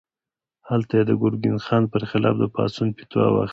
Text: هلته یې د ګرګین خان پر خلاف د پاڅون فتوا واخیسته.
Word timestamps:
هلته 0.69 0.91
یې 0.97 1.03
د 1.09 1.11
ګرګین 1.21 1.57
خان 1.65 1.83
پر 1.91 2.01
خلاف 2.09 2.35
د 2.39 2.43
پاڅون 2.55 2.89
فتوا 2.97 3.25
واخیسته. 3.31 3.49